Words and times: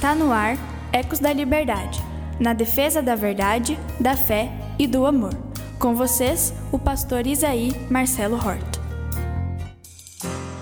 Está 0.00 0.14
no 0.14 0.32
ar 0.32 0.56
Ecos 0.94 1.18
da 1.18 1.30
Liberdade, 1.30 2.02
na 2.40 2.54
defesa 2.54 3.02
da 3.02 3.14
verdade, 3.14 3.78
da 4.00 4.16
fé 4.16 4.50
e 4.78 4.86
do 4.86 5.04
amor. 5.04 5.34
Com 5.78 5.94
vocês, 5.94 6.54
o 6.72 6.78
pastor 6.78 7.26
Isaí 7.26 7.76
Marcelo 7.90 8.36
Hort. 8.36 8.80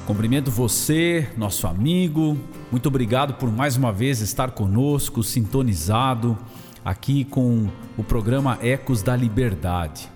Cumprimento 0.04 0.50
você, 0.50 1.28
nosso 1.36 1.68
amigo. 1.68 2.36
Muito 2.72 2.88
obrigado 2.88 3.34
por 3.34 3.48
mais 3.48 3.77
uma 3.77 3.92
vez 3.92 4.20
estar 4.20 4.50
conosco, 4.50 5.22
sintonizado 5.22 6.36
aqui 6.84 7.23
com 7.23 7.68
o 7.96 8.02
programa 8.02 8.59
Ecos 8.60 9.05
da 9.05 9.14
Liberdade. 9.14 10.09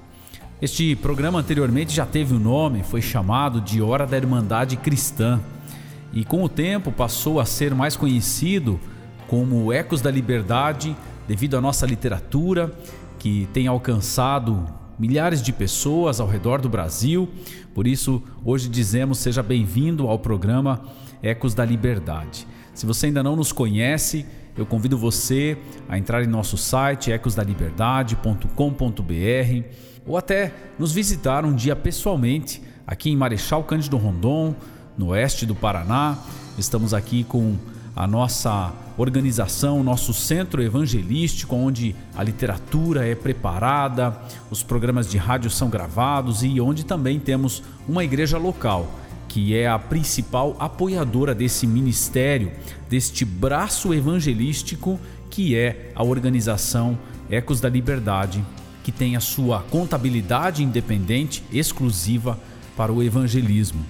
Este 0.61 0.97
programa 0.97 1.39
anteriormente 1.39 1.95
já 1.95 2.05
teve 2.05 2.35
o 2.35 2.39
um 2.39 2.41
nome, 2.41 2.83
foi 2.83 3.01
chamado 3.01 3.61
de 3.61 3.81
Hora 3.81 4.05
da 4.05 4.17
Irmandade 4.17 4.77
Cristã 4.77 5.41
e 6.13 6.25
com 6.25 6.43
o 6.43 6.49
tempo 6.49 6.91
passou 6.91 7.39
a 7.39 7.45
ser 7.45 7.73
mais 7.73 7.95
conhecido 7.95 8.81
como 9.33 9.73
Ecos 9.73 10.03
da 10.03 10.11
Liberdade 10.11 10.95
devido 11.27 11.57
à 11.57 11.61
nossa 11.61 11.87
literatura 11.87 12.71
que 13.19 13.49
tem 13.51 13.67
alcançado 13.67 14.67
milhares 14.99 15.41
de 15.41 15.55
pessoas 15.55 16.21
ao 16.21 16.29
redor 16.29 16.61
do 16.61 16.69
Brasil. 16.69 17.27
Por 17.73 17.87
isso, 17.87 18.23
hoje 18.45 18.69
dizemos 18.69 19.17
seja 19.17 19.43
bem-vindo 19.43 20.07
ao 20.07 20.19
programa 20.19 20.83
Ecos 21.23 21.55
da 21.55 21.65
Liberdade. 21.65 22.47
Se 22.75 22.85
você 22.85 23.07
ainda 23.07 23.23
não 23.23 23.35
nos 23.35 23.53
conhece, 23.53 24.27
eu 24.55 24.67
convido 24.67 24.99
você 24.99 25.57
a 25.89 25.97
entrar 25.97 26.23
em 26.23 26.27
nosso 26.27 26.59
site 26.59 27.11
ecosdaliberdade.com.br 27.11 29.65
ou 30.07 30.19
até 30.19 30.53
nos 30.79 30.93
visitar 30.93 31.47
um 31.47 31.55
dia 31.55 31.75
pessoalmente 31.75 32.63
aqui 32.87 33.09
em 33.09 33.17
Marechal 33.17 33.65
Cândido 33.65 33.97
Rondon, 33.97 34.55
no 34.95 35.07
oeste 35.07 35.47
do 35.47 35.55
Paraná. 35.55 36.19
Estamos 36.59 36.93
aqui 36.93 37.25
com 37.25 37.57
a 37.95 38.07
nossa 38.07 38.73
organização, 38.97 39.83
nosso 39.83 40.15
centro 40.15 40.63
evangelístico, 40.63 41.55
onde 41.55 41.95
a 42.15 42.23
literatura 42.23 43.07
é 43.07 43.15
preparada, 43.15 44.17
os 44.51 44.63
programas 44.63 45.11
de 45.11 45.19
rádio 45.19 45.51
são 45.51 45.69
gravados 45.69 46.43
e 46.43 46.61
onde 46.61 46.85
também 46.85 47.19
temos 47.19 47.63
uma 47.89 48.05
igreja 48.05 48.39
local, 48.39 48.89
que 49.29 49.55
é 49.55 49.69
a 49.69 49.79
principal 49.79 50.57
apoiadora 50.59 51.35
desse 51.35 51.67
ministério, 51.67 52.53
deste 52.89 53.25
braço 53.25 53.93
evangelístico 53.93 54.99
que 55.33 55.57
é 55.57 55.91
a 55.95 56.05
organização 56.05 56.99
Ecos 57.31 57.59
da 57.59 57.69
Liberdade, 57.69 58.45
que 58.85 58.93
tem 58.93 59.17
a 59.17 59.21
sua 59.21 59.61
contabilidade 59.71 60.63
independente 60.63 61.43
exclusiva 61.51 62.39
para 62.77 62.93
o 62.93 63.03
evangelismo. 63.03 63.83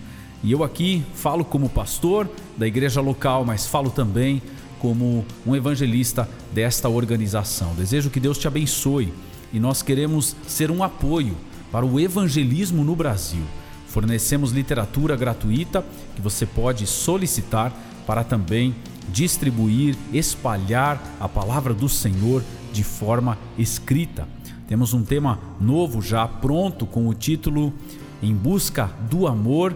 E 0.42 0.50
eu 0.50 0.64
aqui 0.64 1.04
falo 1.14 1.44
como 1.44 1.68
pastor 1.68 2.28
da 2.56 2.66
igreja 2.66 3.00
local, 3.00 3.44
mas 3.44 3.66
falo 3.66 3.90
também 3.90 4.42
como 4.80 5.24
um 5.46 5.54
evangelista 5.54 6.28
desta 6.52 6.88
organização. 6.88 7.74
Desejo 7.74 8.10
que 8.10 8.18
Deus 8.18 8.36
te 8.36 8.48
abençoe 8.48 9.12
e 9.52 9.60
nós 9.60 9.82
queremos 9.82 10.34
ser 10.46 10.70
um 10.70 10.82
apoio 10.82 11.36
para 11.70 11.86
o 11.86 12.00
evangelismo 12.00 12.82
no 12.82 12.96
Brasil. 12.96 13.42
Fornecemos 13.86 14.52
literatura 14.52 15.14
gratuita 15.14 15.84
que 16.16 16.20
você 16.22 16.44
pode 16.44 16.86
solicitar 16.86 17.72
para 18.06 18.24
também 18.24 18.74
distribuir, 19.10 19.96
espalhar 20.12 21.00
a 21.20 21.28
palavra 21.28 21.72
do 21.72 21.88
Senhor 21.88 22.42
de 22.72 22.82
forma 22.82 23.38
escrita. 23.58 24.26
Temos 24.66 24.94
um 24.94 25.02
tema 25.02 25.38
novo 25.60 26.00
já 26.00 26.26
pronto 26.26 26.86
com 26.86 27.06
o 27.06 27.14
título 27.14 27.72
Em 28.22 28.34
Busca 28.34 28.90
do 29.10 29.26
Amor. 29.26 29.74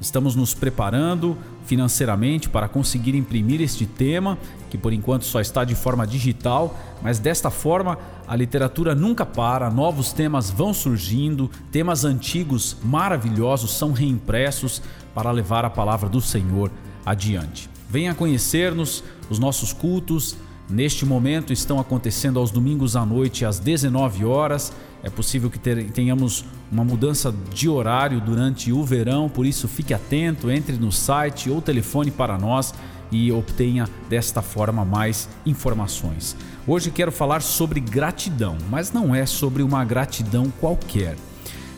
Estamos 0.00 0.36
nos 0.36 0.52
preparando 0.52 1.36
financeiramente 1.64 2.48
para 2.48 2.68
conseguir 2.68 3.14
imprimir 3.14 3.60
este 3.60 3.86
tema, 3.86 4.38
que 4.70 4.76
por 4.76 4.92
enquanto 4.92 5.24
só 5.24 5.40
está 5.40 5.64
de 5.64 5.74
forma 5.74 6.06
digital, 6.06 6.78
mas 7.02 7.18
desta 7.18 7.50
forma 7.50 7.98
a 8.28 8.36
literatura 8.36 8.94
nunca 8.94 9.24
para, 9.24 9.70
novos 9.70 10.12
temas 10.12 10.50
vão 10.50 10.74
surgindo, 10.74 11.50
temas 11.72 12.04
antigos 12.04 12.76
maravilhosos 12.84 13.72
são 13.72 13.92
reimpressos 13.92 14.82
para 15.14 15.30
levar 15.30 15.64
a 15.64 15.70
palavra 15.70 16.08
do 16.08 16.20
Senhor 16.20 16.70
adiante. 17.04 17.70
Venha 17.88 18.14
conhecer-nos, 18.14 19.02
os 19.30 19.38
nossos 19.38 19.72
cultos 19.72 20.36
Neste 20.68 21.06
momento 21.06 21.52
estão 21.52 21.78
acontecendo 21.78 22.40
aos 22.40 22.50
domingos 22.50 22.96
à 22.96 23.06
noite 23.06 23.44
às 23.44 23.60
19 23.60 24.24
horas. 24.24 24.72
É 25.06 25.08
possível 25.08 25.48
que 25.48 25.60
tenhamos 25.92 26.44
uma 26.70 26.82
mudança 26.82 27.32
de 27.54 27.68
horário 27.68 28.20
durante 28.20 28.72
o 28.72 28.82
verão, 28.82 29.28
por 29.28 29.46
isso 29.46 29.68
fique 29.68 29.94
atento, 29.94 30.50
entre 30.50 30.76
no 30.76 30.90
site 30.90 31.48
ou 31.48 31.62
telefone 31.62 32.10
para 32.10 32.36
nós 32.36 32.74
e 33.12 33.30
obtenha 33.30 33.88
desta 34.10 34.42
forma 34.42 34.84
mais 34.84 35.28
informações. 35.46 36.36
Hoje 36.66 36.90
quero 36.90 37.12
falar 37.12 37.40
sobre 37.40 37.78
gratidão, 37.78 38.58
mas 38.68 38.90
não 38.90 39.14
é 39.14 39.24
sobre 39.26 39.62
uma 39.62 39.84
gratidão 39.84 40.52
qualquer. 40.58 41.14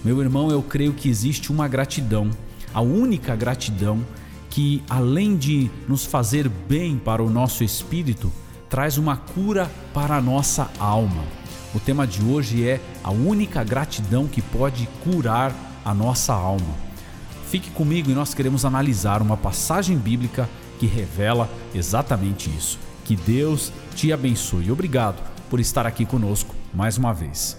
Meu 0.03 0.23
irmão, 0.23 0.51
eu 0.51 0.63
creio 0.63 0.95
que 0.95 1.11
existe 1.11 1.53
uma 1.53 1.69
gratidão, 1.69 2.31
a 2.73 2.81
única 2.81 3.37
gratidão 3.37 4.01
que, 4.49 4.83
além 4.89 5.37
de 5.37 5.71
nos 5.87 6.07
fazer 6.07 6.49
bem 6.49 6.97
para 6.97 7.23
o 7.23 7.29
nosso 7.29 7.63
espírito, 7.63 8.33
traz 8.71 8.97
uma 8.97 9.19
cura 9.19 9.71
para 9.93 10.17
a 10.17 10.23
nossa 10.23 10.71
alma. 10.79 11.38
O 11.75 11.81
tema 11.81 12.07
de 12.07 12.23
hoje 12.23 12.67
é 12.67 12.81
a 13.05 13.11
única 13.11 13.63
gratidão 13.63 14.27
que 14.27 14.41
pode 14.41 14.89
curar 15.05 15.55
a 15.85 15.93
nossa 15.93 16.33
alma. 16.33 16.75
Fique 17.49 17.71
comigo 17.71 18.11
e 18.11 18.15
nós 18.15 18.33
queremos 18.33 18.65
analisar 18.65 19.21
uma 19.21 19.37
passagem 19.37 19.97
bíblica 19.97 20.49
que 20.79 20.87
revela 20.87 21.51
exatamente 21.75 22.51
isso. 22.51 22.79
Que 23.05 23.17
Deus 23.17 23.73
te 23.95 24.13
abençoe. 24.13 24.71
Obrigado 24.71 25.23
por 25.51 25.61
estar 25.61 25.87
aqui 25.87 26.05
conosco 26.05 26.55
mais 26.75 26.97
uma 26.97 27.13
vez. 27.13 27.57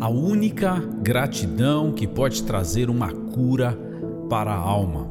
A 0.00 0.08
única 0.08 0.76
gratidão 1.02 1.92
que 1.92 2.06
pode 2.06 2.42
trazer 2.42 2.90
uma 2.90 3.10
cura 3.10 3.78
para 4.28 4.52
a 4.52 4.56
alma. 4.58 5.08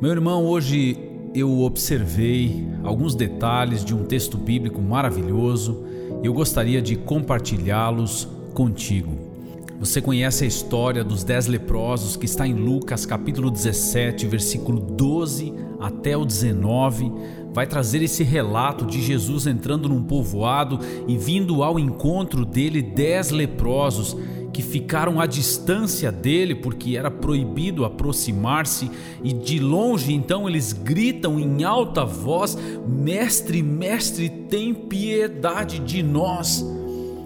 Meu 0.00 0.10
irmão, 0.10 0.44
hoje 0.44 0.98
eu 1.34 1.60
observei 1.60 2.66
alguns 2.82 3.14
detalhes 3.14 3.84
de 3.84 3.94
um 3.94 4.04
texto 4.04 4.36
bíblico 4.36 4.80
maravilhoso 4.82 5.84
e 6.22 6.26
eu 6.26 6.32
gostaria 6.32 6.82
de 6.82 6.96
compartilhá-los 6.96 8.28
contigo. 8.52 9.32
Você 9.78 10.00
conhece 10.00 10.44
a 10.44 10.46
história 10.46 11.02
dos 11.02 11.24
dez 11.24 11.46
leprosos 11.46 12.16
que 12.16 12.26
está 12.26 12.46
em 12.46 12.54
Lucas 12.54 13.06
capítulo 13.06 13.50
17, 13.50 14.26
versículo 14.26 14.80
12 14.80 15.52
até 15.82 16.16
o 16.16 16.24
19. 16.24 17.12
Vai 17.52 17.66
trazer 17.66 18.02
esse 18.02 18.22
relato 18.22 18.86
de 18.86 19.02
Jesus 19.02 19.46
entrando 19.46 19.88
num 19.88 20.02
povoado 20.02 20.78
e 21.06 21.18
vindo 21.18 21.62
ao 21.62 21.78
encontro 21.78 22.46
dele 22.46 22.80
dez 22.80 23.30
leprosos 23.30 24.16
que 24.52 24.62
ficaram 24.62 25.18
à 25.18 25.26
distância 25.26 26.12
dele 26.12 26.54
porque 26.54 26.96
era 26.96 27.10
proibido 27.10 27.84
aproximar-se, 27.84 28.90
e 29.24 29.32
de 29.32 29.58
longe 29.58 30.12
então 30.12 30.48
eles 30.48 30.72
gritam 30.72 31.40
em 31.40 31.64
alta 31.64 32.04
voz: 32.04 32.56
Mestre, 32.86 33.62
mestre, 33.62 34.28
tem 34.28 34.74
piedade 34.74 35.78
de 35.78 36.02
nós. 36.02 36.64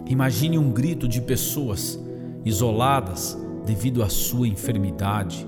Imagine 0.06 0.56
um 0.56 0.70
grito 0.70 1.09
de 1.09 1.20
pessoas 1.20 2.00
isoladas 2.44 3.37
devido 3.67 4.05
à 4.05 4.09
sua 4.09 4.47
enfermidade. 4.47 5.47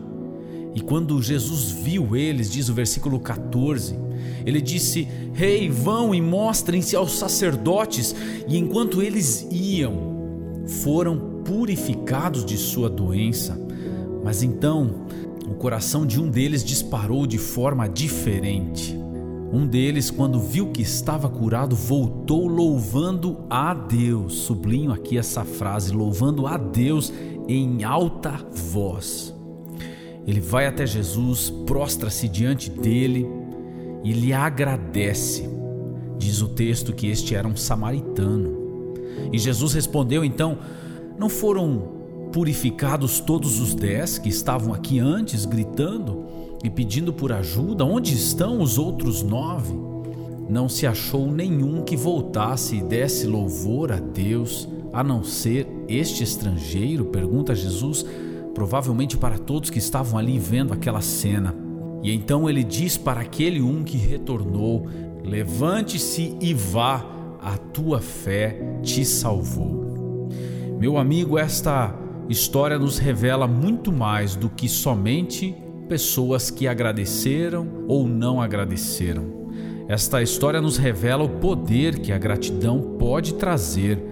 E 0.74 0.80
quando 0.80 1.20
Jesus 1.22 1.70
viu 1.70 2.14
eles, 2.14 2.50
diz 2.50 2.68
o 2.68 2.74
versículo 2.74 3.18
14, 3.18 3.96
ele 4.44 4.60
disse: 4.60 5.08
Rei, 5.32 5.62
hey, 5.62 5.68
vão 5.68 6.14
e 6.14 6.20
mostrem-se 6.20 6.96
aos 6.96 7.12
sacerdotes. 7.12 8.14
E 8.46 8.56
enquanto 8.56 9.02
eles 9.02 9.46
iam, 9.50 10.64
foram 10.82 11.42
purificados 11.44 12.44
de 12.44 12.56
sua 12.56 12.88
doença. 12.88 13.58
Mas 14.22 14.42
então 14.42 15.06
o 15.48 15.54
coração 15.54 16.04
de 16.04 16.20
um 16.20 16.28
deles 16.28 16.62
disparou 16.64 17.26
de 17.26 17.38
forma 17.38 17.88
diferente. 17.88 18.96
Um 19.50 19.66
deles, 19.66 20.10
quando 20.10 20.38
viu 20.38 20.70
que 20.70 20.82
estava 20.82 21.28
curado, 21.28 21.74
voltou 21.74 22.46
louvando 22.46 23.38
a 23.48 23.72
Deus. 23.72 24.34
Sublinho 24.40 24.92
aqui 24.92 25.16
essa 25.16 25.44
frase: 25.44 25.92
louvando 25.92 26.46
a 26.46 26.58
Deus 26.58 27.12
em 27.48 27.82
alta 27.82 28.46
voz. 28.52 29.37
Ele 30.28 30.40
vai 30.40 30.66
até 30.66 30.86
Jesus, 30.86 31.48
prostra-se 31.64 32.28
diante 32.28 32.68
dele 32.68 33.26
e 34.04 34.12
lhe 34.12 34.30
agradece. 34.30 35.48
Diz 36.18 36.42
o 36.42 36.48
texto 36.48 36.92
que 36.92 37.06
este 37.06 37.34
era 37.34 37.48
um 37.48 37.56
samaritano. 37.56 38.54
E 39.32 39.38
Jesus 39.38 39.72
respondeu 39.72 40.22
então: 40.22 40.58
não 41.18 41.30
foram 41.30 42.28
purificados 42.30 43.20
todos 43.20 43.58
os 43.58 43.74
dez 43.74 44.18
que 44.18 44.28
estavam 44.28 44.74
aqui 44.74 44.98
antes 44.98 45.46
gritando 45.46 46.26
e 46.62 46.68
pedindo 46.68 47.10
por 47.10 47.32
ajuda? 47.32 47.82
Onde 47.86 48.12
estão 48.12 48.60
os 48.60 48.76
outros 48.76 49.22
nove? 49.22 49.72
Não 50.46 50.68
se 50.68 50.86
achou 50.86 51.32
nenhum 51.32 51.82
que 51.82 51.96
voltasse 51.96 52.76
e 52.76 52.82
desse 52.82 53.26
louvor 53.26 53.90
a 53.90 53.98
Deus, 53.98 54.68
a 54.92 55.02
não 55.02 55.24
ser 55.24 55.66
este 55.88 56.22
estrangeiro? 56.22 57.06
Pergunta 57.06 57.54
Jesus, 57.54 58.04
provavelmente 58.58 59.16
para 59.16 59.38
todos 59.38 59.70
que 59.70 59.78
estavam 59.78 60.18
ali 60.18 60.36
vendo 60.36 60.72
aquela 60.72 61.00
cena. 61.00 61.54
E 62.02 62.12
então 62.12 62.50
ele 62.50 62.64
diz 62.64 62.96
para 62.96 63.20
aquele 63.20 63.62
um 63.62 63.84
que 63.84 63.96
retornou: 63.96 64.88
Levante-se 65.24 66.36
e 66.40 66.52
vá, 66.52 67.06
a 67.40 67.56
tua 67.56 68.00
fé 68.00 68.60
te 68.82 69.04
salvou. 69.04 70.28
Meu 70.76 70.98
amigo, 70.98 71.38
esta 71.38 71.94
história 72.28 72.76
nos 72.80 72.98
revela 72.98 73.46
muito 73.46 73.92
mais 73.92 74.34
do 74.34 74.48
que 74.48 74.68
somente 74.68 75.54
pessoas 75.88 76.50
que 76.50 76.66
agradeceram 76.66 77.84
ou 77.86 78.08
não 78.08 78.42
agradeceram. 78.42 79.38
Esta 79.86 80.20
história 80.20 80.60
nos 80.60 80.76
revela 80.76 81.22
o 81.22 81.28
poder 81.28 82.00
que 82.00 82.12
a 82.12 82.18
gratidão 82.18 82.96
pode 82.98 83.34
trazer 83.34 84.02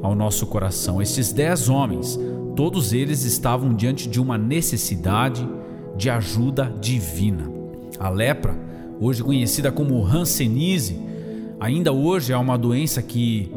ao 0.00 0.14
nosso 0.14 0.46
coração. 0.46 1.02
Esses 1.02 1.32
dez 1.32 1.68
homens, 1.68 2.18
todos 2.58 2.92
eles 2.92 3.22
estavam 3.22 3.72
diante 3.72 4.08
de 4.08 4.20
uma 4.20 4.36
necessidade 4.36 5.48
de 5.96 6.10
ajuda 6.10 6.74
divina. 6.80 7.48
A 8.00 8.08
lepra, 8.08 8.58
hoje 8.98 9.22
conhecida 9.22 9.70
como 9.70 10.04
Hanseníase, 10.04 10.98
ainda 11.60 11.92
hoje 11.92 12.32
é 12.32 12.36
uma 12.36 12.58
doença 12.58 13.00
que 13.00 13.48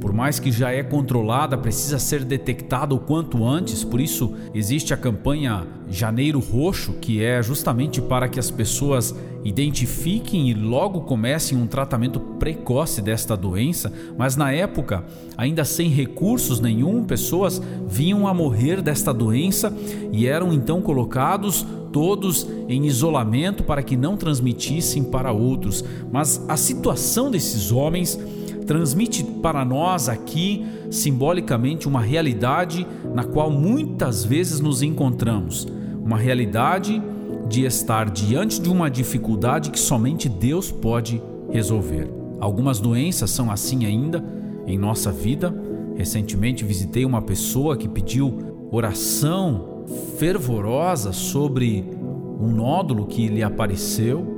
por 0.00 0.12
mais 0.12 0.38
que 0.38 0.52
já 0.52 0.70
é 0.70 0.82
controlada, 0.82 1.58
precisa 1.58 1.98
ser 1.98 2.24
detectada 2.24 2.94
o 2.94 2.98
quanto 2.98 3.44
antes, 3.44 3.84
por 3.84 4.00
isso 4.00 4.32
existe 4.54 4.94
a 4.94 4.96
campanha 4.96 5.66
Janeiro 5.90 6.38
Roxo, 6.38 6.94
que 6.94 7.22
é 7.22 7.42
justamente 7.42 8.00
para 8.00 8.28
que 8.28 8.38
as 8.38 8.50
pessoas 8.50 9.14
identifiquem 9.44 10.50
e 10.50 10.54
logo 10.54 11.02
comecem 11.02 11.56
um 11.56 11.66
tratamento 11.66 12.20
precoce 12.20 13.00
desta 13.00 13.36
doença, 13.36 13.92
mas 14.16 14.36
na 14.36 14.52
época, 14.52 15.04
ainda 15.36 15.64
sem 15.64 15.88
recursos 15.88 16.60
nenhum, 16.60 17.04
pessoas 17.04 17.60
vinham 17.86 18.26
a 18.26 18.34
morrer 18.34 18.82
desta 18.82 19.12
doença 19.12 19.74
e 20.12 20.26
eram 20.26 20.52
então 20.52 20.82
colocados 20.82 21.66
todos 21.92 22.46
em 22.68 22.86
isolamento 22.86 23.64
para 23.64 23.82
que 23.82 23.96
não 23.96 24.16
transmitissem 24.16 25.02
para 25.04 25.32
outros. 25.32 25.84
Mas 26.12 26.44
a 26.48 26.56
situação 26.56 27.30
desses 27.30 27.72
homens 27.72 28.18
transmite 28.68 29.24
para 29.24 29.64
nós 29.64 30.10
aqui 30.10 30.64
simbolicamente 30.90 31.88
uma 31.88 32.02
realidade 32.02 32.86
na 33.14 33.24
qual 33.24 33.50
muitas 33.50 34.26
vezes 34.26 34.60
nos 34.60 34.82
encontramos, 34.82 35.66
uma 36.04 36.18
realidade 36.18 37.02
de 37.48 37.64
estar 37.64 38.10
diante 38.10 38.60
de 38.60 38.68
uma 38.68 38.90
dificuldade 38.90 39.70
que 39.70 39.80
somente 39.80 40.28
Deus 40.28 40.70
pode 40.70 41.20
resolver. 41.50 42.10
Algumas 42.38 42.78
doenças 42.78 43.30
são 43.30 43.50
assim 43.50 43.86
ainda 43.86 44.22
em 44.66 44.76
nossa 44.76 45.10
vida. 45.10 45.52
Recentemente 45.96 46.62
visitei 46.62 47.06
uma 47.06 47.22
pessoa 47.22 47.74
que 47.74 47.88
pediu 47.88 48.68
oração 48.70 49.86
fervorosa 50.18 51.10
sobre 51.14 51.84
um 52.38 52.48
nódulo 52.48 53.06
que 53.06 53.28
lhe 53.28 53.42
apareceu 53.42 54.37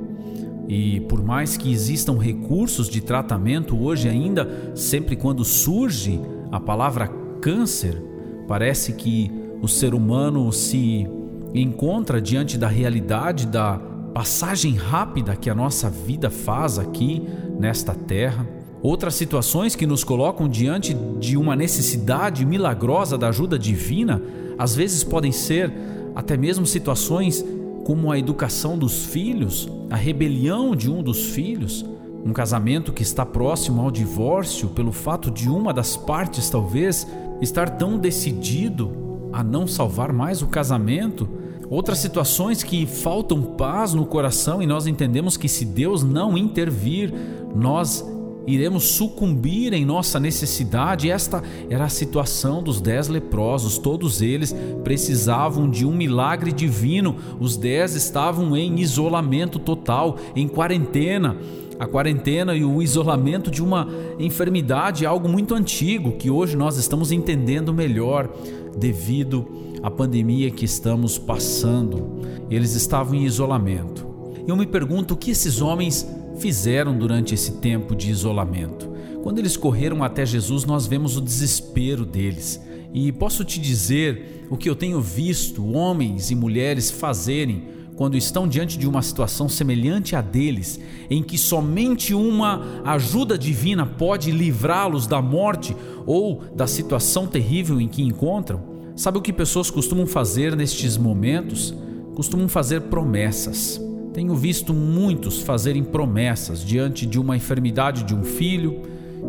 e 0.73 1.01
por 1.01 1.21
mais 1.21 1.57
que 1.57 1.69
existam 1.69 2.17
recursos 2.17 2.87
de 2.87 3.01
tratamento 3.01 3.77
hoje 3.77 4.07
ainda, 4.07 4.71
sempre 4.73 5.17
quando 5.17 5.43
surge 5.43 6.17
a 6.49 6.61
palavra 6.61 7.09
câncer, 7.41 8.01
parece 8.47 8.93
que 8.93 9.29
o 9.61 9.67
ser 9.67 9.93
humano 9.93 10.49
se 10.53 11.05
encontra 11.53 12.21
diante 12.21 12.57
da 12.57 12.69
realidade 12.69 13.47
da 13.47 13.81
passagem 14.13 14.75
rápida 14.75 15.35
que 15.35 15.49
a 15.49 15.55
nossa 15.55 15.89
vida 15.89 16.29
faz 16.29 16.79
aqui 16.79 17.21
nesta 17.59 17.93
terra. 17.93 18.47
Outras 18.81 19.15
situações 19.15 19.75
que 19.75 19.85
nos 19.85 20.05
colocam 20.05 20.47
diante 20.47 20.93
de 21.19 21.35
uma 21.35 21.53
necessidade 21.53 22.45
milagrosa 22.45 23.17
da 23.17 23.27
ajuda 23.27 23.59
divina, 23.59 24.21
às 24.57 24.73
vezes 24.73 25.03
podem 25.03 25.33
ser 25.33 25.69
até 26.15 26.37
mesmo 26.37 26.65
situações 26.65 27.43
como 27.85 28.11
a 28.11 28.17
educação 28.19 28.77
dos 28.77 29.05
filhos, 29.05 29.69
a 29.89 29.95
rebelião 29.95 30.75
de 30.75 30.89
um 30.89 31.01
dos 31.01 31.25
filhos, 31.25 31.85
um 32.23 32.33
casamento 32.33 32.93
que 32.93 33.03
está 33.03 33.25
próximo 33.25 33.81
ao 33.81 33.91
divórcio 33.91 34.69
pelo 34.69 34.91
fato 34.91 35.31
de 35.31 35.49
uma 35.49 35.73
das 35.73 35.97
partes 35.97 36.49
talvez 36.49 37.07
estar 37.41 37.69
tão 37.69 37.97
decidido 37.97 39.29
a 39.33 39.43
não 39.43 39.65
salvar 39.65 40.13
mais 40.13 40.41
o 40.41 40.47
casamento, 40.47 41.27
outras 41.69 41.97
situações 41.97 42.63
que 42.63 42.85
faltam 42.85 43.41
paz 43.41 43.93
no 43.93 44.05
coração 44.05 44.61
e 44.61 44.67
nós 44.67 44.85
entendemos 44.85 45.37
que 45.37 45.47
se 45.47 45.65
Deus 45.65 46.03
não 46.03 46.37
intervir, 46.37 47.13
nós 47.55 48.05
iremos 48.47 48.83
sucumbir 48.89 49.73
em 49.73 49.85
nossa 49.85 50.19
necessidade. 50.19 51.09
Esta 51.09 51.43
era 51.69 51.85
a 51.85 51.89
situação 51.89 52.61
dos 52.61 52.81
dez 52.81 53.07
leprosos, 53.07 53.77
todos 53.77 54.21
eles 54.21 54.55
precisavam 54.83 55.69
de 55.69 55.85
um 55.85 55.95
milagre 55.95 56.51
divino. 56.51 57.15
Os 57.39 57.57
dez 57.57 57.95
estavam 57.95 58.55
em 58.55 58.79
isolamento 58.79 59.59
total, 59.59 60.17
em 60.35 60.47
quarentena. 60.47 61.37
A 61.79 61.87
quarentena 61.87 62.55
e 62.55 62.63
o 62.63 62.79
isolamento 62.79 63.49
de 63.49 63.63
uma 63.63 63.87
enfermidade 64.19 65.03
é 65.03 65.07
algo 65.07 65.27
muito 65.27 65.55
antigo 65.55 66.11
que 66.11 66.29
hoje 66.29 66.55
nós 66.55 66.77
estamos 66.77 67.11
entendendo 67.11 67.73
melhor 67.73 68.29
devido 68.77 69.47
à 69.81 69.89
pandemia 69.89 70.51
que 70.51 70.63
estamos 70.63 71.17
passando. 71.17 72.19
Eles 72.51 72.75
estavam 72.75 73.15
em 73.15 73.25
isolamento. 73.25 74.05
Eu 74.47 74.55
me 74.55 74.67
pergunto 74.67 75.15
o 75.15 75.17
que 75.17 75.31
esses 75.31 75.61
homens 75.61 76.07
fizeram 76.37 76.97
durante 76.97 77.33
esse 77.33 77.53
tempo 77.53 77.95
de 77.95 78.09
isolamento. 78.09 78.89
Quando 79.23 79.39
eles 79.39 79.55
correram 79.55 80.03
até 80.03 80.25
Jesus, 80.25 80.65
nós 80.65 80.87
vemos 80.87 81.15
o 81.15 81.21
desespero 81.21 82.05
deles. 82.05 82.59
E 82.93 83.11
posso 83.11 83.45
te 83.45 83.59
dizer 83.59 84.47
o 84.49 84.57
que 84.57 84.69
eu 84.69 84.75
tenho 84.75 84.99
visto 84.99 85.65
homens 85.71 86.31
e 86.31 86.35
mulheres 86.35 86.91
fazerem 86.91 87.63
quando 87.95 88.17
estão 88.17 88.47
diante 88.47 88.79
de 88.79 88.87
uma 88.87 89.01
situação 89.01 89.47
semelhante 89.47 90.15
à 90.15 90.21
deles, 90.21 90.79
em 91.09 91.21
que 91.21 91.37
somente 91.37 92.13
uma 92.13 92.81
ajuda 92.83 93.37
divina 93.37 93.85
pode 93.85 94.31
livrá-los 94.31 95.05
da 95.05 95.21
morte 95.21 95.75
ou 96.05 96.41
da 96.55 96.65
situação 96.65 97.27
terrível 97.27 97.79
em 97.79 97.87
que 97.87 98.01
encontram. 98.01 98.71
Sabe 98.95 99.19
o 99.19 99.21
que 99.21 99.31
pessoas 99.31 99.69
costumam 99.69 100.07
fazer 100.07 100.55
nestes 100.55 100.97
momentos? 100.97 101.73
Costumam 102.15 102.47
fazer 102.47 102.81
promessas 102.81 103.79
Tenho 104.13 104.35
visto 104.35 104.73
muitos 104.73 105.41
fazerem 105.41 105.83
promessas 105.83 106.63
diante 106.63 107.05
de 107.05 107.17
uma 107.17 107.37
enfermidade 107.37 108.03
de 108.03 108.13
um 108.13 108.23
filho, 108.23 108.81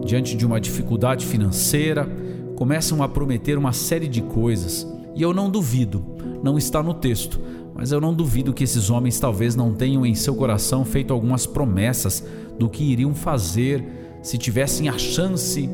diante 0.05 0.37
de 0.37 0.45
uma 0.45 0.61
dificuldade 0.61 1.25
financeira, 1.25 2.09
começam 2.57 3.03
a 3.03 3.09
prometer 3.09 3.57
uma 3.57 3.73
série 3.73 4.09
de 4.09 4.21
coisas. 4.23 4.87
E 5.15 5.23
eu 5.23 5.33
não 5.33 5.49
duvido, 5.49 6.05
não 6.43 6.59
está 6.59 6.83
no 6.83 6.95
texto, 6.95 7.39
mas 7.75 7.93
eu 7.93 8.01
não 8.01 8.13
duvido 8.13 8.53
que 8.53 8.65
esses 8.65 8.91
homens 8.91 9.21
talvez 9.21 9.55
não 9.55 9.73
tenham 9.73 10.05
em 10.05 10.17
seu 10.17 10.35
coração 10.35 10.85
feito 10.85 11.13
algumas 11.13 11.47
promessas 11.47 12.25
do 12.59 12.69
que 12.69 12.83
iriam 12.83 13.15
fazer 13.15 13.85
se 14.21 14.37
tivessem 14.37 14.89
a 14.89 14.99
chance 14.99 15.69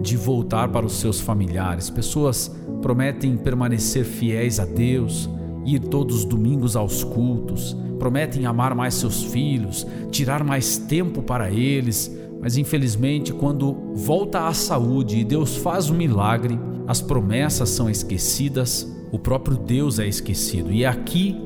de 0.00 0.16
voltar 0.16 0.68
para 0.68 0.86
os 0.86 0.94
seus 0.94 1.20
familiares. 1.20 1.90
Pessoas 1.90 2.54
prometem 2.80 3.36
permanecer 3.36 4.04
fiéis 4.04 4.58
a 4.60 4.64
Deus, 4.64 5.28
ir 5.64 5.80
todos 5.80 6.16
os 6.16 6.24
domingos 6.24 6.76
aos 6.76 7.04
cultos, 7.04 7.76
prometem 7.98 8.46
amar 8.46 8.74
mais 8.74 8.94
seus 8.94 9.22
filhos, 9.22 9.86
tirar 10.10 10.42
mais 10.42 10.76
tempo 10.76 11.22
para 11.22 11.50
eles, 11.50 12.10
mas 12.40 12.56
infelizmente, 12.56 13.32
quando 13.32 13.72
volta 13.94 14.48
à 14.48 14.52
saúde 14.52 15.18
e 15.18 15.24
Deus 15.24 15.56
faz 15.56 15.88
um 15.88 15.94
milagre, 15.94 16.58
as 16.88 17.00
promessas 17.00 17.68
são 17.68 17.88
esquecidas, 17.88 18.90
o 19.12 19.18
próprio 19.18 19.56
Deus 19.56 20.00
é 20.00 20.06
esquecido. 20.08 20.72
E 20.72 20.82
é 20.82 20.88
aqui 20.88 21.40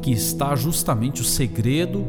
que 0.00 0.12
está 0.12 0.54
justamente 0.54 1.20
o 1.20 1.24
segredo 1.24 2.04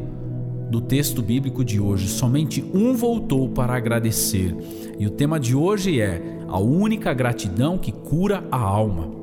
do 0.70 0.80
texto 0.80 1.20
bíblico 1.20 1.64
de 1.64 1.80
hoje. 1.80 2.06
Somente 2.06 2.64
um 2.72 2.94
voltou 2.94 3.48
para 3.48 3.74
agradecer. 3.74 4.54
E 4.98 5.06
o 5.06 5.10
tema 5.10 5.40
de 5.40 5.56
hoje 5.56 6.00
é 6.00 6.22
a 6.46 6.60
única 6.60 7.12
gratidão 7.12 7.76
que 7.76 7.90
cura 7.90 8.44
a 8.52 8.58
alma. 8.58 9.17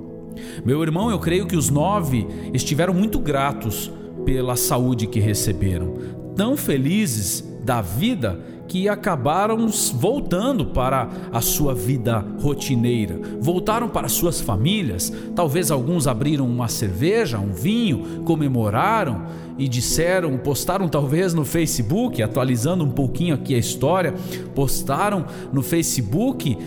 Meu 0.66 0.82
irmão, 0.82 1.10
eu 1.10 1.20
creio 1.20 1.48
que 1.48 1.56
os 1.56 1.70
nove 1.70 2.28
estiveram 2.54 2.94
muito 2.94 3.20
gratos 3.20 3.92
pela 4.26 4.56
saúde 4.56 5.08
que 5.08 5.20
receberam, 5.20 5.94
tão 6.36 6.58
felizes 6.58 7.44
da 7.64 7.82
vida 7.82 8.40
que 8.68 8.90
acabaram 8.90 9.68
voltando 9.94 10.66
para 10.66 11.10
a 11.32 11.42
sua 11.42 11.74
vida 11.74 12.26
rotineira, 12.42 13.20
voltaram 13.40 13.88
para 13.88 14.08
suas 14.08 14.42
famílias. 14.42 15.14
Talvez 15.36 15.70
alguns 15.70 16.08
abriram 16.08 16.48
uma 16.48 16.68
cerveja, 16.68 17.40
um 17.40 17.54
vinho, 17.54 18.24
comemoraram 18.26 19.28
e 19.58 19.68
disseram, 19.68 20.38
postaram 20.38 20.88
talvez 20.88 21.34
no 21.34 21.46
Facebook, 21.46 22.22
atualizando 22.22 22.84
um 22.84 22.92
pouquinho 22.92 23.36
aqui 23.36 23.54
a 23.56 23.60
história, 23.60 24.14
postaram 24.54 25.26
no 25.54 25.62
Facebook 25.62 26.58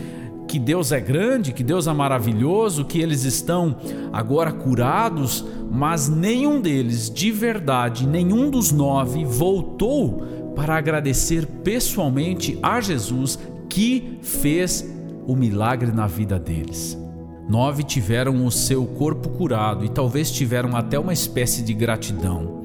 que 0.48 0.58
Deus 0.58 0.90
é 0.90 0.98
grande, 0.98 1.52
que 1.52 1.62
Deus 1.62 1.86
é 1.86 1.92
maravilhoso, 1.92 2.86
que 2.86 3.00
eles 3.00 3.24
estão 3.24 3.76
agora 4.10 4.50
curados, 4.50 5.44
mas 5.70 6.08
nenhum 6.08 6.58
deles, 6.60 7.10
de 7.10 7.30
verdade, 7.30 8.06
nenhum 8.06 8.48
dos 8.50 8.72
nove 8.72 9.26
voltou 9.26 10.22
para 10.56 10.76
agradecer 10.76 11.46
pessoalmente 11.46 12.58
a 12.62 12.80
Jesus 12.80 13.38
que 13.68 14.18
fez 14.22 14.84
o 15.26 15.36
milagre 15.36 15.92
na 15.92 16.06
vida 16.06 16.38
deles. 16.38 16.98
Nove 17.48 17.82
tiveram 17.82 18.44
o 18.44 18.50
seu 18.50 18.86
corpo 18.86 19.28
curado 19.28 19.84
e 19.84 19.88
talvez 19.88 20.30
tiveram 20.30 20.74
até 20.74 20.98
uma 20.98 21.12
espécie 21.12 21.62
de 21.62 21.74
gratidão, 21.74 22.62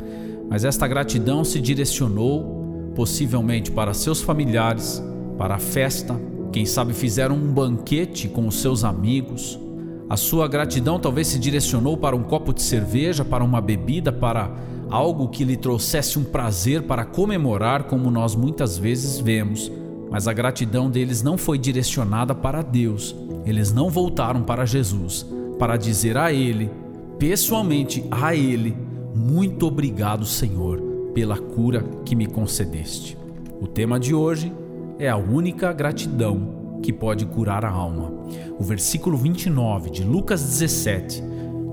mas 0.50 0.64
esta 0.64 0.88
gratidão 0.88 1.44
se 1.44 1.60
direcionou 1.60 2.92
possivelmente 2.96 3.72
para 3.72 3.94
seus 3.94 4.22
familiares, 4.22 5.04
para 5.38 5.56
a 5.56 5.60
festa, 5.60 6.20
quem 6.54 6.68
sabe 6.68 6.94
fizeram 6.94 7.36
um 7.36 7.52
banquete 7.52 8.28
com 8.28 8.48
os 8.48 8.62
seus 8.62 8.84
amigos. 8.84 9.60
A 10.08 10.16
sua 10.16 10.48
gratidão 10.48 11.00
talvez 11.00 11.28
se 11.28 11.40
direcionou 11.40 11.98
para 11.98 12.16
um 12.16 12.22
copo 12.22 12.54
de 12.54 12.62
cerveja, 12.62 13.26
para 13.26 13.44
uma 13.44 13.60
bebida, 13.60 14.12
para 14.12 14.52
algo 14.88 15.30
que 15.30 15.44
lhe 15.44 15.58
trouxesse 15.58 16.20
um 16.20 16.24
prazer 16.24 16.84
para 16.84 17.06
comemorar, 17.06 17.86
como 17.86 18.12
nós 18.12 18.36
muitas 18.36 18.78
vezes 18.78 19.20
vemos. 19.20 19.72
Mas 20.12 20.28
a 20.28 20.34
gratidão 20.34 20.92
deles 20.92 21.24
não 21.24 21.40
foi 21.40 21.58
direcionada 21.58 22.36
para 22.36 22.62
Deus. 22.62 23.16
Eles 23.48 23.74
não 23.74 23.90
voltaram 23.90 24.44
para 24.44 24.64
Jesus 24.64 25.26
para 25.58 25.76
dizer 25.76 26.18
a 26.18 26.32
Ele, 26.32 26.70
pessoalmente 27.18 28.06
a 28.12 28.36
Ele, 28.36 28.78
muito 29.16 29.66
obrigado, 29.66 30.24
Senhor, 30.24 30.80
pela 31.16 31.38
cura 31.38 31.84
que 32.06 32.16
me 32.16 32.28
concedeste. 32.28 33.18
O 33.60 33.66
tema 33.66 34.00
de 34.00 34.14
hoje 34.14 34.52
é 35.00 35.10
a 35.10 35.18
única 35.18 35.72
gratidão 35.74 36.80
que 36.82 36.92
pode 36.92 37.26
curar 37.26 37.64
a 37.66 37.70
alma. 37.70 38.12
O 38.60 38.64
versículo 38.64 39.18
29 39.18 39.90
de 39.90 40.04
Lucas 40.04 40.44
17 40.44 41.22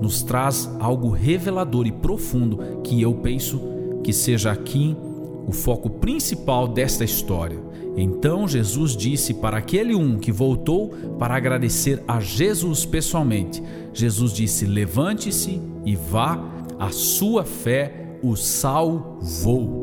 nos 0.01 0.23
traz 0.23 0.69
algo 0.79 1.09
revelador 1.09 1.85
e 1.85 1.91
profundo 1.91 2.81
que 2.83 3.01
eu 3.01 3.13
penso 3.15 3.61
que 4.03 4.11
seja 4.11 4.51
aqui 4.51 4.95
o 5.47 5.51
foco 5.51 5.89
principal 5.89 6.67
desta 6.67 7.03
história. 7.03 7.59
Então 7.95 8.47
Jesus 8.47 8.95
disse 8.95 9.33
para 9.33 9.57
aquele 9.57 9.93
um 9.93 10.17
que 10.17 10.31
voltou 10.31 10.89
para 11.19 11.35
agradecer 11.35 12.01
a 12.07 12.19
Jesus 12.19 12.85
pessoalmente: 12.85 13.61
Jesus 13.93 14.33
disse: 14.33 14.65
Levante-se 14.65 15.61
e 15.85 15.95
vá, 15.95 16.39
a 16.79 16.89
sua 16.89 17.43
fé 17.43 18.17
o 18.23 18.35
salvou. 18.35 19.80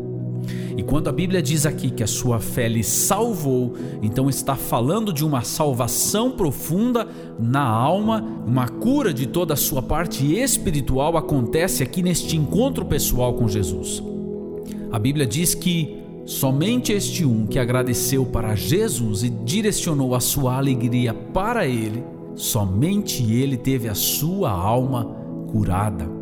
E 0.78 0.82
quando 0.84 1.08
a 1.08 1.12
Bíblia 1.12 1.42
diz 1.42 1.66
aqui 1.66 1.90
que 1.90 2.04
a 2.04 2.06
sua 2.06 2.38
fé 2.38 2.68
lhe 2.68 2.84
salvou, 2.84 3.74
então 4.00 4.30
está 4.30 4.54
falando 4.54 5.12
de 5.12 5.24
uma 5.24 5.42
salvação 5.42 6.30
profunda 6.30 7.04
na 7.36 7.64
alma, 7.64 8.24
uma 8.46 8.68
cura 8.68 9.12
de 9.12 9.26
toda 9.26 9.54
a 9.54 9.56
sua 9.56 9.82
parte 9.82 10.24
espiritual 10.38 11.16
acontece 11.16 11.82
aqui 11.82 12.00
neste 12.00 12.36
encontro 12.36 12.84
pessoal 12.84 13.34
com 13.34 13.48
Jesus. 13.48 14.00
A 14.92 15.00
Bíblia 15.00 15.26
diz 15.26 15.52
que 15.52 15.98
somente 16.24 16.92
este 16.92 17.24
um 17.24 17.44
que 17.44 17.58
agradeceu 17.58 18.24
para 18.24 18.54
Jesus 18.54 19.24
e 19.24 19.30
direcionou 19.30 20.14
a 20.14 20.20
sua 20.20 20.58
alegria 20.58 21.12
para 21.12 21.66
ele, 21.66 22.04
somente 22.36 23.24
ele 23.32 23.56
teve 23.56 23.88
a 23.88 23.96
sua 23.96 24.52
alma 24.52 25.04
curada. 25.50 26.17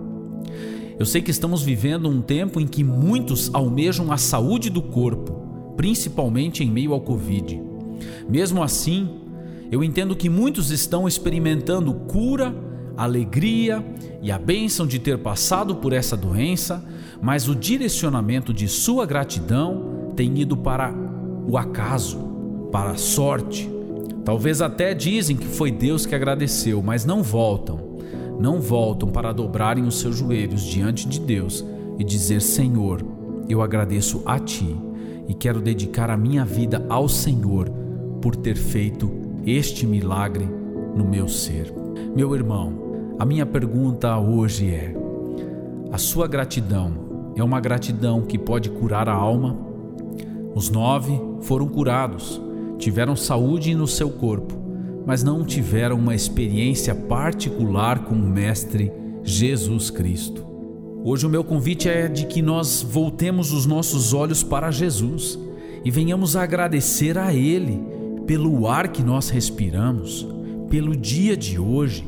Eu 0.99 1.05
sei 1.05 1.21
que 1.21 1.31
estamos 1.31 1.63
vivendo 1.63 2.09
um 2.09 2.23
tempo 2.23 2.59
em 2.59 2.67
que 2.67 2.83
muitos 2.83 3.51
almejam 3.53 4.11
a 4.11 4.17
saúde 4.17 4.71
do 4.71 4.81
corpo, 4.81 5.75
principalmente 5.77 6.65
em 6.65 6.71
meio 6.71 6.95
ao 6.95 7.01
Covid. 7.03 7.61
Mesmo 8.27 8.63
assim, 8.63 9.11
eu 9.71 9.85
entendo 9.85 10.17
que 10.17 10.31
muitos 10.31 10.71
estão 10.71 11.07
experimentando 11.07 11.93
cura, 11.93 12.55
alegria 12.97 13.85
e 14.23 14.33
a 14.33 14.39
bênção 14.39 14.87
de 14.87 14.99
ter 14.99 15.19
passado 15.19 15.77
por 15.77 15.93
essa 15.93 16.17
doença, 16.17 16.83
mas 17.21 17.47
o 17.47 17.55
direcionamento 17.55 18.55
de 18.55 18.67
sua 18.67 19.05
gratidão 19.05 20.13
tem 20.17 20.39
ido 20.39 20.57
para 20.57 20.95
o 21.47 21.59
acaso, 21.59 22.19
para 22.73 22.93
a 22.93 22.97
sorte. 22.97 23.71
Talvez 24.25 24.63
até 24.63 24.95
dizem 24.95 25.37
que 25.37 25.47
foi 25.47 25.71
Deus 25.71 26.07
que 26.07 26.15
agradeceu, 26.15 26.83
mas 26.83 27.05
não 27.05 27.23
voltam 27.23 27.86
não 28.39 28.61
voltam 28.61 29.09
para 29.09 29.33
dobrarem 29.33 29.85
os 29.85 29.99
seus 29.99 30.17
joelhos 30.17 30.63
diante 30.63 31.09
de 31.09 31.21
Deus 31.21 31.65
e 31.99 32.05
dizer: 32.05 32.41
Senhor, 32.41 33.05
eu 33.49 33.63
agradeço 33.63 34.23
a 34.27 34.39
Ti 34.39 34.77
e 35.29 35.35
quero 35.35 35.61
dedicar 35.61 36.11
a 36.11 36.17
minha 36.17 36.45
vida 36.45 36.85
ao 36.89 37.09
Senhor 37.09 37.71
por 38.21 38.37
ter 38.37 38.57
feito 38.57 39.11
este 39.47 39.87
milagre 39.87 40.49
no 40.95 41.05
meu 41.05 41.29
ser. 41.29 41.73
Meu 42.15 42.35
irmão, 42.35 43.15
a 43.19 43.25
minha 43.25 43.47
pergunta 43.47 44.19
hoje 44.19 44.71
é: 44.71 44.95
a 45.93 45.99
sua 45.99 46.27
gratidão 46.27 47.33
é 47.37 47.43
uma 47.43 47.61
gratidão 47.61 48.23
que 48.23 48.39
pode 48.39 48.71
curar 48.71 49.09
a 49.09 49.15
alma? 49.15 49.57
Os 50.55 50.71
nove 50.71 51.21
foram 51.43 51.69
curados, 51.69 52.41
tiveram 52.79 53.15
saúde 53.15 53.75
no 53.75 53.87
seu 53.87 54.11
corpo 54.11 54.66
mas 55.07 55.23
não 55.23 55.45
tiveram 55.45 55.97
uma 55.97 56.17
experiência 56.17 56.93
particular 56.93 58.01
com 58.01 58.17
o 58.17 58.29
Mestre 58.29 58.91
Jesus 59.23 59.89
Cristo. 59.89 60.45
Hoje 61.05 61.25
o 61.25 61.31
meu 61.31 61.45
convite 61.45 61.89
é 61.89 62.09
de 62.09 62.27
que 62.27 62.43
nós 62.43 62.83
voltemos 62.83 63.53
os 63.53 63.65
nossos 63.65 64.13
olhos 64.13 64.43
para 64.43 64.73
Jesus 64.73 65.39
e 65.85 65.91
venhamos 65.93 66.35
agradecer 66.35 67.17
a 67.17 67.33
Ele 67.33 67.81
pelo 68.27 68.67
ar 68.67 68.89
que 68.89 69.05
nós 69.05 69.29
respiramos, 69.29 70.27
pelo 70.69 70.97
dia 70.97 71.37
de 71.37 71.61
hoje, 71.61 72.05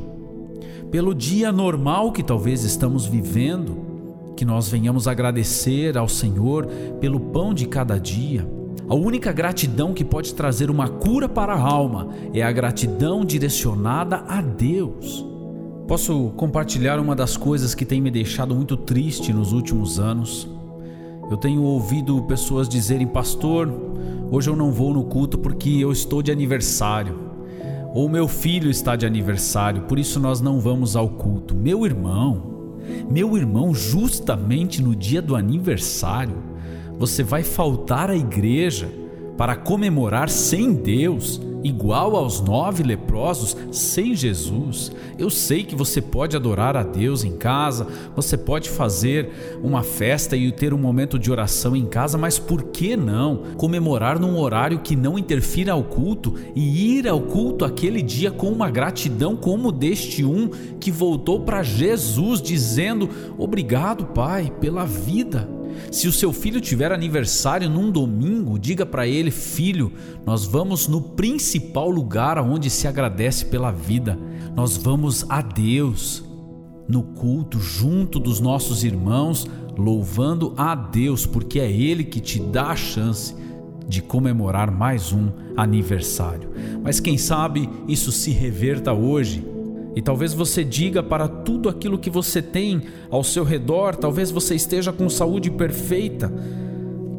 pelo 0.91 1.15
dia 1.15 1.53
normal 1.53 2.11
que 2.11 2.21
talvez 2.21 2.65
estamos 2.65 3.05
vivendo, 3.05 3.77
que 4.35 4.43
nós 4.43 4.67
venhamos 4.67 5.07
agradecer 5.07 5.97
ao 5.97 6.09
Senhor 6.09 6.65
pelo 6.99 7.19
pão 7.21 7.53
de 7.53 7.65
cada 7.65 7.97
dia 7.97 8.58
a 8.89 8.95
única 8.95 9.31
gratidão 9.31 9.93
que 9.93 10.03
pode 10.03 10.33
trazer 10.33 10.71
uma 10.71 10.89
cura 10.89 11.29
para 11.29 11.53
a 11.53 11.61
alma 11.61 12.09
é 12.33 12.41
a 12.41 12.51
gratidão 12.51 13.23
direcionada 13.23 14.23
a 14.27 14.41
Deus. 14.41 15.23
Posso 15.87 16.31
compartilhar 16.35 16.99
uma 16.99 17.15
das 17.15 17.37
coisas 17.37 17.75
que 17.75 17.85
tem 17.85 18.01
me 18.01 18.09
deixado 18.09 18.55
muito 18.55 18.75
triste 18.75 19.31
nos 19.31 19.53
últimos 19.53 19.99
anos? 19.99 20.49
Eu 21.29 21.37
tenho 21.37 21.61
ouvido 21.61 22.23
pessoas 22.23 22.67
dizerem, 22.67 23.05
pastor, 23.05 23.71
hoje 24.31 24.49
eu 24.49 24.55
não 24.55 24.71
vou 24.71 24.91
no 24.91 25.03
culto 25.03 25.37
porque 25.37 25.69
eu 25.69 25.91
estou 25.91 26.23
de 26.23 26.31
aniversário. 26.31 27.29
Ou 27.93 28.09
meu 28.09 28.27
filho 28.27 28.71
está 28.71 28.95
de 28.95 29.05
aniversário, 29.05 29.83
por 29.83 29.99
isso 29.99 30.19
nós 30.19 30.41
não 30.41 30.59
vamos 30.59 30.95
ao 30.95 31.09
culto. 31.09 31.55
Meu 31.55 31.85
irmão, 31.85 32.49
Meu 33.09 33.37
irmão, 33.37 33.73
justamente 33.73 34.81
no 34.81 34.95
dia 34.95 35.21
do 35.21 35.35
aniversário, 35.35 36.48
você 36.99 37.23
vai 37.23 37.43
faltar 37.43 38.11
à 38.11 38.15
igreja 38.15 38.91
para 39.37 39.55
comemorar 39.55 40.29
sem 40.29 40.73
Deus 40.73 41.41
igual 41.63 42.15
aos 42.15 42.41
nove 42.41 42.83
leprosos 42.83 43.55
sem 43.71 44.15
Jesus. 44.15 44.91
Eu 45.17 45.29
sei 45.29 45.63
que 45.63 45.75
você 45.75 46.01
pode 46.01 46.35
adorar 46.35 46.75
a 46.77 46.83
Deus 46.83 47.23
em 47.23 47.37
casa, 47.37 47.87
você 48.15 48.37
pode 48.37 48.69
fazer 48.69 49.29
uma 49.61 49.83
festa 49.83 50.35
e 50.35 50.51
ter 50.51 50.73
um 50.73 50.77
momento 50.77 51.17
de 51.19 51.31
oração 51.31 51.75
em 51.75 51.85
casa, 51.85 52.17
mas 52.17 52.39
por 52.39 52.63
que 52.63 52.95
não 52.95 53.43
comemorar 53.57 54.19
num 54.19 54.37
horário 54.37 54.79
que 54.79 54.95
não 54.95 55.17
interfira 55.17 55.73
ao 55.73 55.83
culto 55.83 56.35
e 56.55 56.97
ir 56.97 57.07
ao 57.07 57.21
culto 57.21 57.65
aquele 57.65 58.01
dia 58.01 58.31
com 58.31 58.47
uma 58.49 58.69
gratidão 58.69 59.35
como 59.35 59.71
deste 59.71 60.23
um 60.23 60.49
que 60.79 60.91
voltou 60.91 61.41
para 61.41 61.63
Jesus 61.63 62.41
dizendo: 62.41 63.09
Obrigado, 63.37 64.05
Pai, 64.07 64.51
pela 64.59 64.85
vida. 64.85 65.58
Se 65.91 66.07
o 66.07 66.11
seu 66.11 66.31
filho 66.31 66.61
tiver 66.61 66.91
aniversário 66.91 67.69
num 67.69 67.91
domingo, 67.91 68.59
diga 68.59 68.85
para 68.85 69.07
ele: 69.07 69.31
Filho, 69.31 69.91
nós 70.25 70.45
vamos 70.45 70.87
no 70.87 71.01
principal 71.01 71.89
lugar 71.89 72.37
onde 72.39 72.69
se 72.69 72.87
agradece 72.87 73.45
pela 73.45 73.71
vida. 73.71 74.17
Nós 74.55 74.77
vamos 74.77 75.25
a 75.29 75.41
Deus 75.41 76.23
no 76.87 77.03
culto 77.03 77.59
junto 77.59 78.19
dos 78.19 78.39
nossos 78.39 78.83
irmãos, 78.83 79.47
louvando 79.77 80.53
a 80.57 80.73
Deus, 80.73 81.25
porque 81.25 81.59
é 81.59 81.71
Ele 81.71 82.03
que 82.03 82.19
te 82.19 82.39
dá 82.39 82.71
a 82.71 82.75
chance 82.75 83.35
de 83.87 84.01
comemorar 84.01 84.71
mais 84.71 85.11
um 85.11 85.29
aniversário. 85.55 86.49
Mas 86.83 86.99
quem 86.99 87.17
sabe 87.17 87.69
isso 87.87 88.11
se 88.11 88.31
reverta 88.31 88.93
hoje 88.93 89.43
e 89.95 90.01
talvez 90.01 90.33
você 90.33 90.63
diga 90.63 91.01
para 91.01 91.27
tudo 91.27 91.67
aquilo 91.67 91.97
que 91.97 92.09
você 92.09 92.41
tem 92.41 92.83
ao 93.09 93.23
seu 93.23 93.43
redor, 93.43 93.95
talvez 93.95 94.31
você 94.31 94.55
esteja 94.55 94.93
com 94.93 95.09
saúde 95.09 95.49
perfeita. 95.49 96.31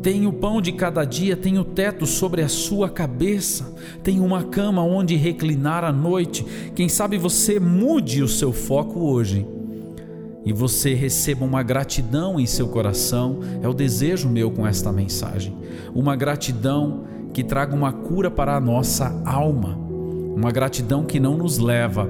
Tem 0.02 0.26
o 0.26 0.32
pão 0.32 0.62
de 0.62 0.72
cada 0.72 1.04
dia, 1.04 1.36
tem 1.36 1.58
o 1.58 1.64
teto 1.64 2.06
sobre 2.06 2.40
a 2.40 2.48
sua 2.48 2.88
cabeça, 2.88 3.74
tem 4.02 4.18
uma 4.18 4.44
cama 4.44 4.82
onde 4.82 5.14
reclinar 5.14 5.84
à 5.84 5.92
noite. 5.92 6.46
Quem 6.74 6.88
sabe 6.88 7.18
você 7.18 7.60
mude 7.60 8.22
o 8.22 8.28
seu 8.28 8.52
foco 8.52 9.00
hoje 9.00 9.46
e 10.44 10.52
você 10.52 10.94
receba 10.94 11.44
uma 11.44 11.62
gratidão 11.62 12.40
em 12.40 12.46
seu 12.46 12.68
coração. 12.68 13.40
É 13.62 13.68
o 13.68 13.74
desejo 13.74 14.28
meu 14.28 14.50
com 14.50 14.66
esta 14.66 14.90
mensagem. 14.90 15.54
Uma 15.94 16.16
gratidão 16.16 17.04
que 17.34 17.44
traga 17.44 17.74
uma 17.74 17.92
cura 17.92 18.30
para 18.30 18.56
a 18.56 18.60
nossa 18.60 19.22
alma. 19.26 19.78
Uma 20.34 20.50
gratidão 20.50 21.04
que 21.04 21.20
não 21.20 21.36
nos 21.36 21.58
leva 21.58 22.08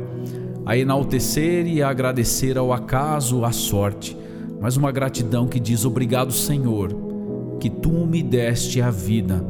a 0.64 0.76
enaltecer 0.76 1.66
e 1.66 1.82
a 1.82 1.88
agradecer 1.88 2.58
ao 2.58 2.72
acaso, 2.72 3.44
à 3.44 3.52
sorte, 3.52 4.16
mas 4.60 4.76
uma 4.76 4.92
gratidão 4.92 5.46
que 5.46 5.58
diz: 5.58 5.84
Obrigado, 5.84 6.32
Senhor, 6.32 6.94
que 7.58 7.70
tu 7.70 8.06
me 8.06 8.22
deste 8.22 8.80
a 8.80 8.90
vida. 8.90 9.44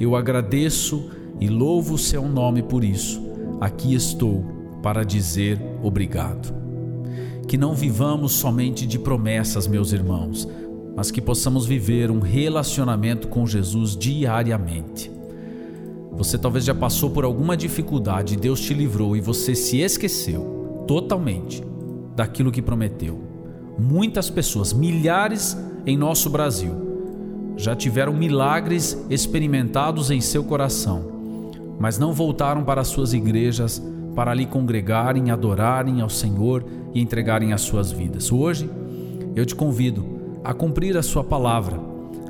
Eu 0.00 0.16
agradeço 0.16 1.10
e 1.40 1.48
louvo 1.48 1.94
o 1.94 1.98
seu 1.98 2.28
nome 2.28 2.62
por 2.62 2.84
isso. 2.84 3.20
Aqui 3.60 3.94
estou 3.94 4.44
para 4.82 5.04
dizer 5.04 5.60
obrigado. 5.82 6.54
Que 7.46 7.56
não 7.56 7.74
vivamos 7.74 8.32
somente 8.32 8.86
de 8.86 8.98
promessas, 8.98 9.66
meus 9.66 9.92
irmãos, 9.92 10.48
mas 10.94 11.10
que 11.10 11.20
possamos 11.20 11.66
viver 11.66 12.10
um 12.10 12.20
relacionamento 12.20 13.28
com 13.28 13.46
Jesus 13.46 13.96
diariamente. 13.96 15.17
Você 16.18 16.36
talvez 16.36 16.64
já 16.64 16.74
passou 16.74 17.10
por 17.10 17.24
alguma 17.24 17.56
dificuldade, 17.56 18.36
Deus 18.36 18.60
te 18.60 18.74
livrou 18.74 19.16
e 19.16 19.20
você 19.20 19.54
se 19.54 19.78
esqueceu 19.78 20.84
totalmente 20.88 21.62
daquilo 22.16 22.50
que 22.50 22.60
prometeu. 22.60 23.22
Muitas 23.78 24.28
pessoas, 24.28 24.72
milhares 24.72 25.56
em 25.86 25.96
nosso 25.96 26.28
Brasil, 26.28 27.54
já 27.56 27.76
tiveram 27.76 28.12
milagres 28.12 28.98
experimentados 29.08 30.10
em 30.10 30.20
seu 30.20 30.42
coração, 30.42 31.52
mas 31.78 32.00
não 32.00 32.12
voltaram 32.12 32.64
para 32.64 32.82
suas 32.82 33.12
igrejas 33.12 33.80
para 34.16 34.32
ali 34.32 34.44
congregarem, 34.44 35.30
adorarem 35.30 36.00
ao 36.00 36.10
Senhor 36.10 36.64
e 36.92 37.00
entregarem 37.00 37.52
as 37.52 37.60
suas 37.60 37.92
vidas. 37.92 38.32
Hoje, 38.32 38.68
eu 39.36 39.46
te 39.46 39.54
convido 39.54 40.04
a 40.42 40.52
cumprir 40.52 40.96
a 40.96 41.02
sua 41.02 41.22
palavra, 41.22 41.78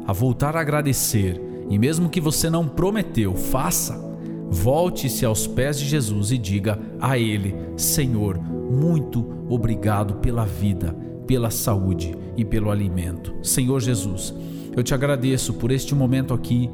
a 0.06 0.12
voltar 0.12 0.54
a 0.54 0.60
agradecer 0.60 1.47
e 1.70 1.78
mesmo 1.78 2.08
que 2.08 2.20
você 2.20 2.48
não 2.48 2.66
prometeu, 2.66 3.34
faça. 3.34 4.06
Volte-se 4.50 5.26
aos 5.26 5.46
pés 5.46 5.78
de 5.78 5.84
Jesus 5.84 6.32
e 6.32 6.38
diga 6.38 6.78
a 7.00 7.18
Ele: 7.18 7.54
Senhor, 7.76 8.38
muito 8.38 9.24
obrigado 9.48 10.14
pela 10.16 10.44
vida, 10.44 10.96
pela 11.26 11.50
saúde 11.50 12.16
e 12.36 12.44
pelo 12.44 12.70
alimento. 12.70 13.34
Senhor 13.42 13.80
Jesus, 13.80 14.34
eu 14.74 14.82
te 14.82 14.94
agradeço 14.94 15.54
por 15.54 15.70
este 15.70 15.94
momento 15.94 16.32
aqui 16.32 16.70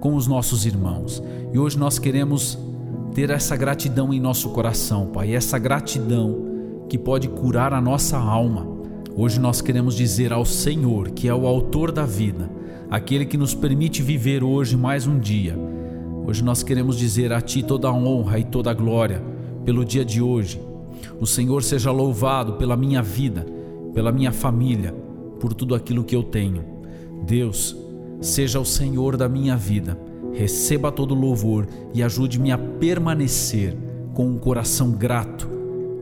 com 0.00 0.14
os 0.14 0.26
nossos 0.26 0.64
irmãos. 0.64 1.22
E 1.52 1.58
hoje 1.58 1.78
nós 1.78 1.98
queremos 1.98 2.58
ter 3.14 3.30
essa 3.30 3.56
gratidão 3.56 4.12
em 4.12 4.20
nosso 4.20 4.50
coração, 4.50 5.06
Pai, 5.06 5.34
essa 5.34 5.58
gratidão 5.58 6.84
que 6.88 6.98
pode 6.98 7.28
curar 7.28 7.72
a 7.72 7.80
nossa 7.80 8.16
alma. 8.16 8.66
Hoje 9.16 9.40
nós 9.40 9.60
queremos 9.60 9.96
dizer 9.96 10.32
ao 10.32 10.44
Senhor, 10.44 11.10
que 11.10 11.26
é 11.26 11.34
o 11.34 11.46
autor 11.46 11.90
da 11.90 12.04
vida, 12.04 12.50
aquele 12.90 13.26
que 13.26 13.36
nos 13.36 13.54
permite 13.54 14.02
viver 14.02 14.44
hoje 14.44 14.76
mais 14.76 15.06
um 15.06 15.18
dia. 15.18 15.58
Hoje 16.26 16.42
nós 16.42 16.62
queremos 16.62 16.96
dizer 16.96 17.32
a 17.32 17.40
Ti 17.40 17.62
toda 17.62 17.88
a 17.88 17.92
honra 17.92 18.38
e 18.38 18.44
toda 18.44 18.70
a 18.70 18.74
glória 18.74 19.22
pelo 19.64 19.84
dia 19.84 20.04
de 20.04 20.22
hoje. 20.22 20.60
O 21.20 21.26
Senhor 21.26 21.62
seja 21.62 21.90
louvado 21.90 22.54
pela 22.54 22.76
minha 22.76 23.02
vida, 23.02 23.44
pela 23.92 24.12
minha 24.12 24.32
família, 24.32 24.94
por 25.40 25.52
tudo 25.52 25.74
aquilo 25.74 26.04
que 26.04 26.14
eu 26.14 26.22
tenho. 26.22 26.64
Deus, 27.24 27.76
seja 28.20 28.60
o 28.60 28.64
Senhor 28.64 29.16
da 29.16 29.28
minha 29.28 29.56
vida, 29.56 29.98
receba 30.32 30.92
todo 30.92 31.14
louvor 31.14 31.66
e 31.92 32.02
ajude-me 32.02 32.52
a 32.52 32.58
permanecer 32.58 33.76
com 34.14 34.28
um 34.28 34.38
coração 34.38 34.92
grato, 34.92 35.48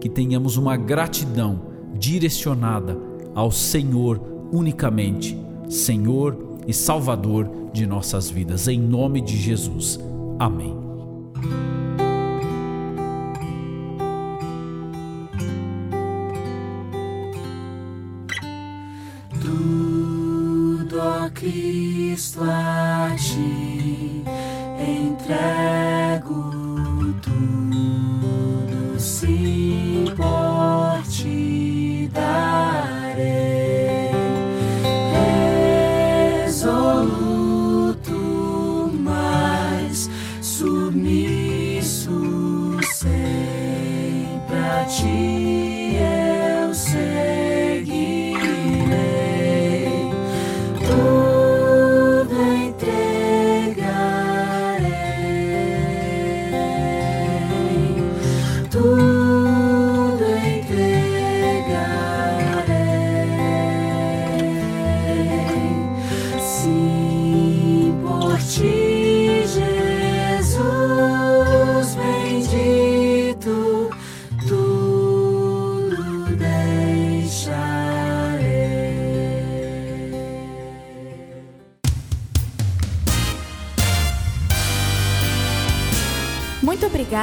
que 0.00 0.08
tenhamos 0.08 0.56
uma 0.56 0.76
gratidão 0.76 1.62
direcionada 1.98 2.96
ao 3.34 3.50
Senhor 3.50 4.20
unicamente. 4.52 5.38
Senhor, 5.68 6.53
e 6.66 6.72
Salvador 6.72 7.50
de 7.72 7.86
nossas 7.86 8.30
vidas. 8.30 8.68
Em 8.68 8.78
nome 8.78 9.20
de 9.20 9.36
Jesus. 9.36 9.98
Amém. 10.38 10.83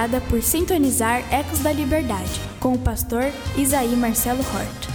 Obrigada 0.02 0.22
por 0.22 0.42
sintonizar 0.42 1.24
Ecos 1.32 1.60
da 1.60 1.72
Liberdade 1.72 2.40
com 2.60 2.74
o 2.74 2.80
pastor 2.80 3.26
Isaí 3.56 3.96
Marcelo 3.96 4.44
Hort. 4.54 4.91